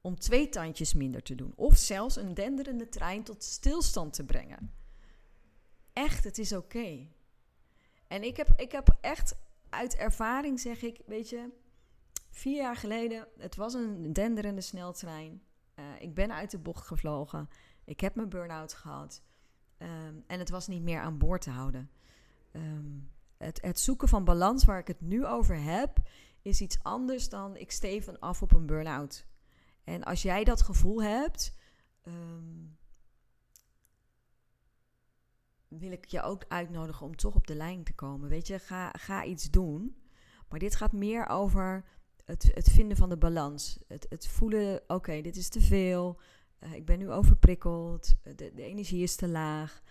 [0.00, 1.52] Om twee tandjes minder te doen.
[1.56, 4.72] Of zelfs een denderende trein tot stilstand te brengen.
[5.92, 7.08] Echt, het is oké.
[8.06, 9.34] En ik heb, ik heb echt
[9.68, 11.50] uit ervaring zeg ik, weet je,
[12.30, 15.42] vier jaar geleden, het was een denderende sneltrein.
[15.74, 17.48] Uh, ik ben uit de bocht gevlogen.
[17.84, 19.22] Ik heb mijn burn-out gehad.
[19.78, 21.90] Um, en het was niet meer aan boord te houden.
[22.52, 25.98] Um, het, het, zoeken van balans waar ik het nu over heb,
[26.42, 29.26] is iets anders dan ik steven af op een burn-out.
[29.84, 31.54] En als jij dat gevoel hebt,
[32.02, 32.78] um,
[35.68, 38.28] wil ik je ook uitnodigen om toch op de lijn te komen.
[38.28, 39.96] Weet je, ga, ga iets doen.
[40.48, 41.84] Maar dit gaat meer over
[42.24, 43.78] het, het vinden van de balans.
[43.86, 46.20] Het, het voelen, oké, dit is te veel.
[46.60, 48.14] Uh, ik ben nu overprikkeld.
[48.22, 49.82] De, de energie is te laag.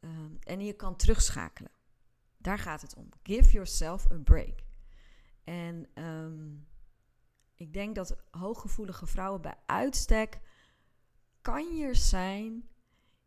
[0.00, 1.70] Um, en je kan terugschakelen.
[2.42, 3.08] Daar gaat het om.
[3.22, 4.60] Give yourself a break.
[5.44, 6.66] En um,
[7.54, 10.40] ik denk dat hooggevoelige vrouwen bij uitstek
[11.40, 12.68] kanjer zijn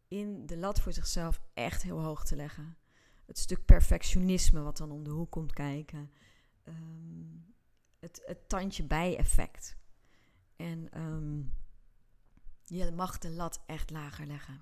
[0.08, 2.78] in de lat voor zichzelf echt heel hoog te leggen.
[3.26, 6.12] Het stuk perfectionisme wat dan om de hoek komt kijken.
[6.64, 7.56] Um,
[8.00, 9.78] het, het tandje bij effect.
[10.56, 11.54] En um,
[12.64, 14.62] je mag de lat echt lager leggen.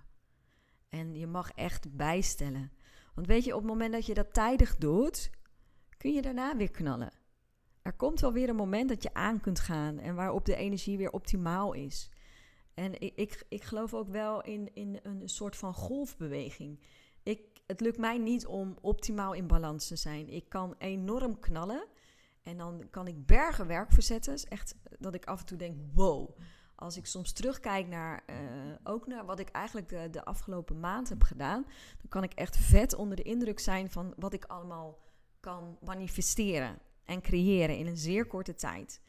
[0.89, 2.71] En je mag echt bijstellen.
[3.13, 5.29] Want weet je, op het moment dat je dat tijdig doet,
[5.97, 7.11] kun je daarna weer knallen.
[7.81, 10.97] Er komt wel weer een moment dat je aan kunt gaan en waarop de energie
[10.97, 12.09] weer optimaal is.
[12.73, 16.79] En ik, ik, ik geloof ook wel in, in een soort van golfbeweging.
[17.23, 20.29] Ik, het lukt mij niet om optimaal in balans te zijn.
[20.29, 21.87] Ik kan enorm knallen
[22.43, 24.35] en dan kan ik bergen werk verzetten.
[24.35, 26.37] Echt dat ik af en toe denk: wow.
[26.83, 28.35] Als ik soms terugkijk naar uh,
[28.83, 31.61] ook naar wat ik eigenlijk de, de, afgelopen maand heb gedaan,
[31.97, 34.99] dan kan ik echt vet onder de indruk zijn van wat ik allemaal
[35.39, 39.01] kan manifesteren en creëren in een zeer korte tijd.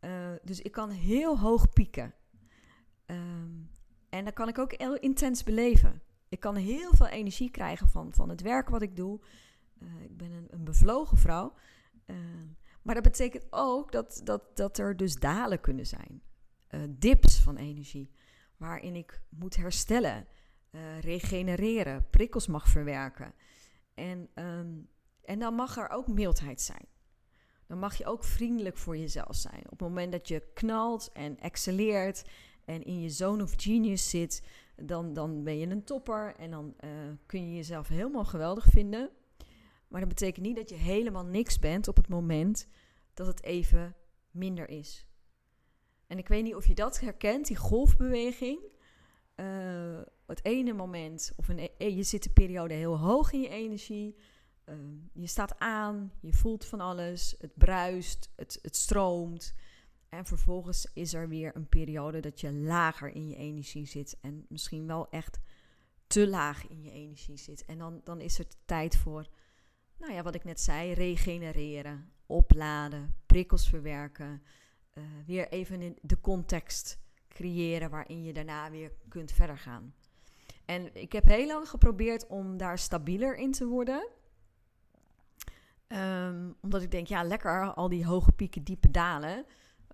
[0.00, 0.10] Uh,
[0.42, 2.14] dus ik kan heel hoog pieken.
[3.06, 3.70] Um,
[4.08, 6.02] en dan kan ik ook heel intens beleven.
[6.28, 9.20] Ik kan heel veel energie krijgen van, van het werk wat ik doe.
[9.78, 11.52] Uh, ik ben een, een bevlogen vrouw.
[12.06, 12.16] Uh,
[12.82, 16.22] maar dat betekent ook dat, dat, dat er dus dalen kunnen zijn.
[16.70, 18.10] Uh, dips van energie.
[18.56, 20.26] Waarin ik moet herstellen,
[21.00, 23.34] regenereren, prikkels mag verwerken.
[23.94, 24.88] En, um,
[25.24, 26.86] en dan mag er ook mildheid zijn.
[27.66, 29.62] Dan mag je ook vriendelijk voor jezelf zijn.
[29.64, 32.24] Op het moment dat je knalt en excelleert
[32.64, 34.42] en in je zone of genius zit,
[34.76, 36.90] dan, dan ben je een topper en dan uh,
[37.26, 39.10] kun je jezelf helemaal geweldig vinden.
[39.88, 42.68] Maar dat betekent niet dat je helemaal niks bent op het moment
[43.14, 43.96] dat het even
[44.30, 45.06] minder is.
[46.10, 48.58] En ik weet niet of je dat herkent, die golfbeweging.
[49.36, 53.48] Uh, het ene moment, of een, e-, je zit de periode heel hoog in je
[53.48, 54.16] energie.
[54.64, 54.74] Uh,
[55.12, 59.54] je staat aan, je voelt van alles, het bruist, het, het stroomt.
[60.08, 64.18] En vervolgens is er weer een periode dat je lager in je energie zit.
[64.20, 65.38] En misschien wel echt
[66.06, 67.64] te laag in je energie zit.
[67.64, 69.26] En dan, dan is het tijd voor,
[69.98, 74.42] nou ja, wat ik net zei, regenereren, opladen, prikkels verwerken.
[74.94, 76.98] Uh, weer even in de context
[77.28, 79.94] creëren waarin je daarna weer kunt verder gaan.
[80.64, 84.08] En ik heb heel lang geprobeerd om daar stabieler in te worden.
[85.88, 89.46] Um, omdat ik denk, ja, lekker, al die hoge pieken, diepe dalen.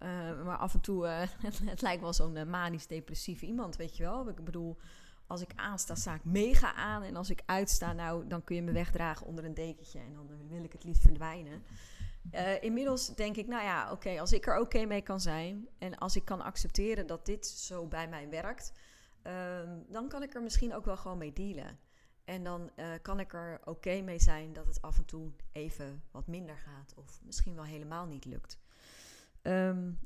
[0.02, 0.08] Uh,
[0.44, 1.20] maar af en toe, uh,
[1.64, 4.28] het, lijkt wel zo'n manisch-depressief iemand, weet je wel.
[4.28, 4.76] Ik bedoel,
[5.26, 7.02] als ik aansta, sta ik mega aan.
[7.02, 9.98] En als ik uitsta, nou, dan kun je me wegdragen onder een dekentje.
[9.98, 11.62] En dan wil ik het liefst verdwijnen.
[12.60, 15.68] Inmiddels denk ik, nou ja, oké, als ik er oké mee kan zijn...
[15.78, 18.72] en als ik kan accepteren dat dit zo bij mij werkt...
[19.22, 21.78] Ehm, dan kan ik er misschien ook wel gewoon mee dealen.
[22.24, 22.70] En dan
[23.02, 26.94] kan ik er oké mee zijn dat het af en toe even wat minder gaat...
[26.96, 28.58] of misschien wel helemaal niet lukt.
[29.42, 29.98] Um,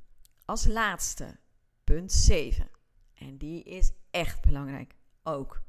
[0.44, 1.36] als laatste,
[1.84, 2.70] punt 7.
[3.14, 5.62] En die is echt belangrijk ook.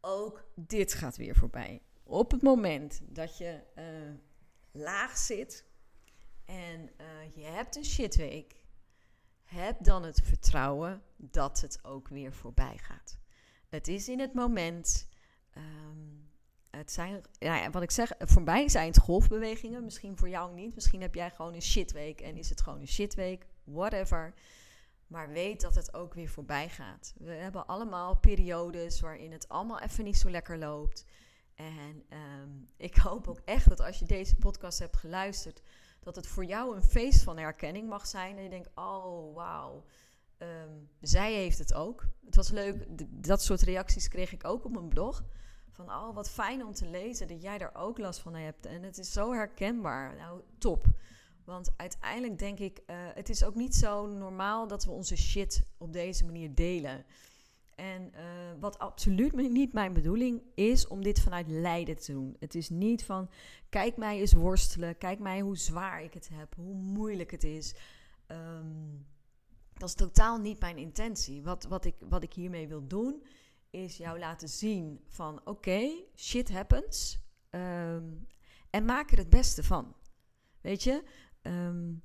[0.00, 1.82] ook dit gaat weer voorbij.
[2.02, 4.14] Op het moment dat je uh,
[4.72, 5.64] laag zit
[6.44, 8.64] en uh, je hebt een shitweek,
[9.44, 13.18] heb dan het vertrouwen dat het ook weer voorbij gaat.
[13.68, 15.08] Het is in het moment.
[15.56, 16.30] Um,
[16.70, 19.84] het zijn, ja, wat ik zeg, voor mij zijn het golfbewegingen.
[19.84, 20.74] Misschien voor jou niet.
[20.74, 23.46] Misschien heb jij gewoon een shitweek en is het gewoon een shitweek.
[23.64, 24.34] Whatever.
[25.06, 27.14] Maar weet dat het ook weer voorbij gaat.
[27.16, 31.04] We hebben allemaal periodes waarin het allemaal even niet zo lekker loopt.
[31.60, 35.62] En um, ik hoop ook echt dat als je deze podcast hebt geluisterd,
[36.00, 38.36] dat het voor jou een feest van herkenning mag zijn.
[38.36, 39.84] En je denkt, oh wauw,
[40.38, 42.06] um, zij heeft het ook.
[42.24, 45.24] Het was leuk, dat soort reacties kreeg ik ook op mijn blog.
[45.70, 48.66] Van, oh wat fijn om te lezen dat jij daar ook last van hebt.
[48.66, 50.16] En het is zo herkenbaar.
[50.16, 50.86] Nou, top.
[51.44, 55.62] Want uiteindelijk denk ik, uh, het is ook niet zo normaal dat we onze shit
[55.78, 57.04] op deze manier delen.
[57.80, 58.20] En uh,
[58.58, 62.36] wat absoluut niet mijn bedoeling is om dit vanuit lijden te doen.
[62.38, 63.30] Het is niet van,
[63.68, 67.74] kijk mij eens worstelen, kijk mij hoe zwaar ik het heb, hoe moeilijk het is.
[68.26, 69.06] Um,
[69.74, 71.42] dat is totaal niet mijn intentie.
[71.42, 73.22] Wat, wat, ik, wat ik hiermee wil doen,
[73.70, 77.20] is jou laten zien van oké, shit happens.
[77.50, 78.26] Um,
[78.70, 79.94] en maak er het beste van.
[80.60, 81.02] Weet je,
[81.42, 82.02] um,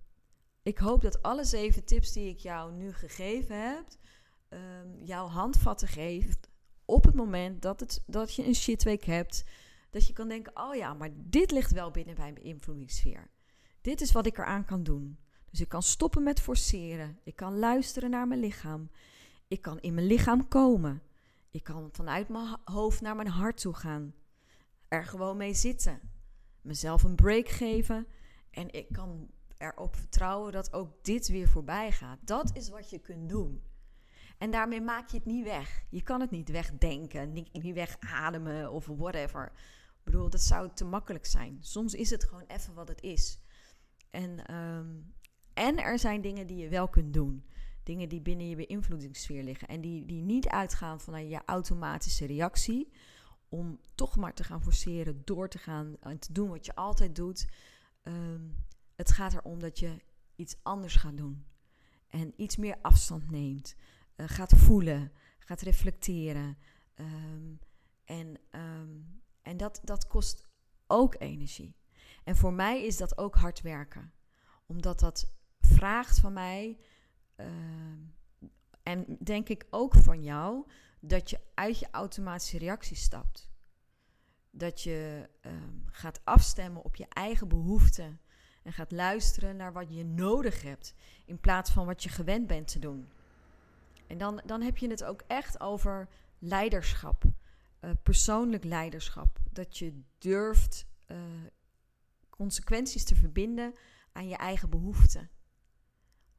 [0.63, 3.85] ik hoop dat alle zeven tips die ik jou nu gegeven heb,
[4.49, 6.49] um, jouw handvatten geeft
[6.85, 9.43] op het moment dat, het, dat je een shitweek hebt.
[9.89, 13.29] Dat je kan denken, oh ja, maar dit ligt wel binnen mijn beïnvloedingssfeer.
[13.81, 15.19] Dit is wat ik eraan kan doen.
[15.49, 17.19] Dus ik kan stoppen met forceren.
[17.23, 18.89] Ik kan luisteren naar mijn lichaam.
[19.47, 21.01] Ik kan in mijn lichaam komen.
[21.51, 24.13] Ik kan vanuit mijn hoofd naar mijn hart toe gaan.
[24.87, 25.99] Er gewoon mee zitten.
[26.61, 28.07] Mezelf een break geven.
[28.51, 32.19] En ik kan erop vertrouwen dat ook dit weer voorbij gaat.
[32.21, 33.63] Dat is wat je kunt doen.
[34.37, 35.83] En daarmee maak je het niet weg.
[35.89, 39.51] Je kan het niet wegdenken, niet, niet wegademen of whatever.
[39.97, 41.57] Ik bedoel, dat zou te makkelijk zijn.
[41.61, 43.39] Soms is het gewoon even wat het is.
[44.09, 45.13] En, um,
[45.53, 47.45] en er zijn dingen die je wel kunt doen.
[47.83, 49.67] Dingen die binnen je beïnvloedingssfeer liggen.
[49.67, 52.91] En die, die niet uitgaan vanuit je automatische reactie.
[53.49, 57.15] Om toch maar te gaan forceren, door te gaan en te doen wat je altijd
[57.15, 57.47] doet.
[58.03, 60.01] Um, het gaat erom dat je
[60.35, 61.45] iets anders gaat doen.
[62.07, 63.75] En iets meer afstand neemt.
[64.15, 66.57] Uh, gaat voelen, gaat reflecteren.
[66.95, 67.59] Um,
[68.03, 70.47] en um, en dat, dat kost
[70.87, 71.75] ook energie.
[72.23, 74.13] En voor mij is dat ook hard werken.
[74.65, 76.77] Omdat dat vraagt van mij,
[77.35, 77.47] uh,
[78.83, 80.67] en denk ik ook van jou,
[80.99, 83.53] dat je uit je automatische reactie stapt.
[84.49, 85.29] Dat je
[85.85, 88.19] gaat afstemmen op je eigen behoeften.
[88.63, 90.93] En gaat luisteren naar wat je nodig hebt.
[91.25, 93.11] In plaats van wat je gewend bent te doen.
[94.07, 97.23] En dan, dan heb je het ook echt over leiderschap.
[97.81, 99.39] Uh, persoonlijk leiderschap.
[99.51, 101.17] Dat je durft uh,
[102.29, 103.73] consequenties te verbinden
[104.11, 105.29] aan je eigen behoeften.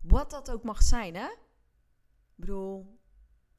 [0.00, 1.26] Wat dat ook mag zijn, hè?
[1.26, 2.98] Ik bedoel,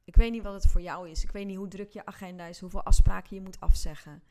[0.04, 1.22] ik weet niet wat het voor jou is.
[1.22, 4.22] Ik weet niet hoe druk je agenda is, hoeveel afspraken je moet afzeggen.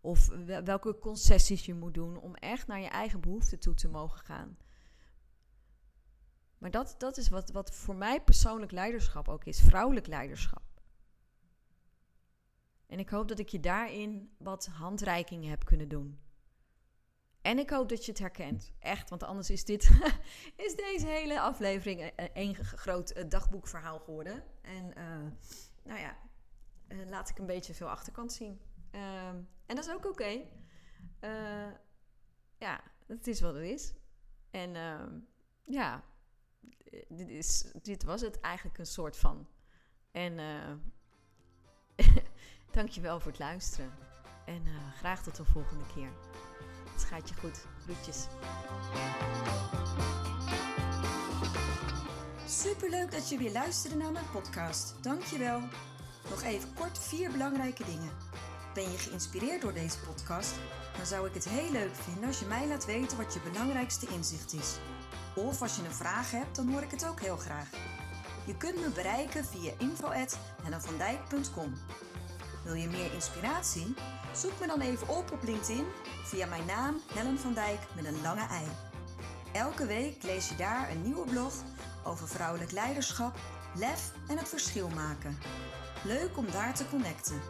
[0.00, 0.28] Of
[0.64, 4.56] welke concessies je moet doen om echt naar je eigen behoeften toe te mogen gaan.
[6.58, 10.62] Maar dat, dat is wat, wat voor mij persoonlijk leiderschap ook is, vrouwelijk leiderschap.
[12.86, 16.20] En ik hoop dat ik je daarin wat handreikingen heb kunnen doen.
[17.42, 18.72] En ik hoop dat je het herkent.
[18.78, 19.90] Echt, want anders is, dit,
[20.66, 24.44] is deze hele aflevering een, groot eh, dagboekverhaal geworden.
[24.62, 25.30] En uh,
[25.84, 26.16] nou ja,
[26.88, 28.60] uh, laat ik een beetje veel achterkant zien.
[28.92, 29.28] Uh,
[29.66, 30.40] en dat is ook oké.
[32.58, 33.94] Ja, het is wat het is.
[34.50, 35.18] En ehm,
[35.64, 36.04] ja,
[37.08, 39.46] dit, is, dit was het eigenlijk een soort van.
[40.10, 40.38] En
[42.70, 43.92] dankjewel voor het luisteren.
[44.46, 44.62] En
[44.96, 46.08] graag tot de volgende keer.
[46.92, 47.66] Het gaat je goed.
[47.82, 48.26] Groetjes.
[52.46, 54.94] Superleuk dat je weer luisterde naar mijn podcast.
[55.02, 55.60] Dankjewel.
[56.30, 58.10] Nog even kort vier belangrijke dingen.
[58.74, 60.54] Ben je geïnspireerd door deze podcast?
[60.96, 64.06] Dan zou ik het heel leuk vinden als je mij laat weten wat je belangrijkste
[64.06, 64.78] inzicht is.
[65.36, 67.68] Of als je een vraag hebt, dan hoor ik het ook heel graag.
[68.46, 71.74] Je kunt me bereiken via info.hellenvandijk.com
[72.64, 73.94] Wil je meer inspiratie?
[74.34, 75.84] Zoek me dan even op op LinkedIn
[76.24, 78.66] via mijn naam Helen van Dijk met een lange ei.
[79.52, 81.54] Elke week lees je daar een nieuwe blog
[82.04, 83.38] over vrouwelijk leiderschap,
[83.74, 85.38] lef en het verschil maken.
[86.04, 87.40] Leuk om daar te connecten.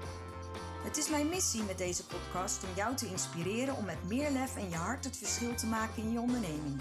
[0.85, 4.57] Het is mijn missie met deze podcast om jou te inspireren om met meer lef
[4.57, 6.81] en je hart het verschil te maken in je onderneming.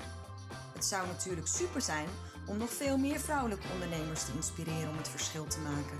[0.88, 2.08] Zou natuurlijk super zijn
[2.46, 6.00] om nog veel meer vrouwelijke ondernemers te inspireren om het verschil te maken.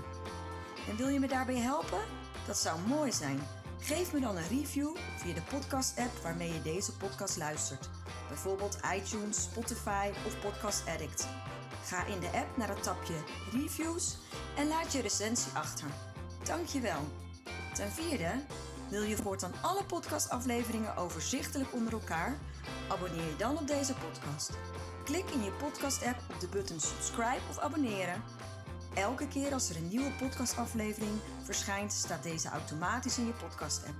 [0.88, 2.00] En wil je me daarbij helpen?
[2.46, 3.40] Dat zou mooi zijn.
[3.80, 7.88] Geef me dan een review via de podcast-app waarmee je deze podcast luistert.
[8.28, 11.28] Bijvoorbeeld iTunes, Spotify of Podcast Addict.
[11.84, 13.14] Ga in de app naar het tapje
[13.52, 14.16] Reviews
[14.56, 15.88] en laat je recensie achter.
[16.44, 17.00] Dankjewel.
[17.74, 18.30] Ten vierde,
[18.90, 22.38] wil je voortaan alle podcastafleveringen overzichtelijk onder elkaar?
[22.88, 24.50] Abonneer je dan op deze podcast.
[25.04, 28.22] Klik in je podcast-app op de button subscribe of abonneren.
[28.94, 31.12] Elke keer als er een nieuwe podcastaflevering
[31.42, 33.96] verschijnt, staat deze automatisch in je podcast-app.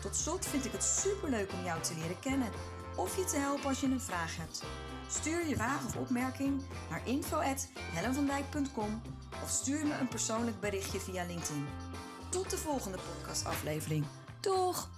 [0.00, 2.48] Tot slot vind ik het superleuk om jou te leren kennen
[2.96, 4.62] of je te helpen als je een vraag hebt.
[5.08, 9.02] Stuur je vraag of opmerking naar info@hellenvandijk.com
[9.42, 11.66] of stuur me een persoonlijk berichtje via LinkedIn.
[12.28, 14.04] Tot de volgende podcastaflevering.
[14.40, 14.93] Doeg!